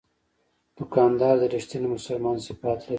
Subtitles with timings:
[0.77, 2.89] دوکاندار د رښتیني مسلمان صفات لري.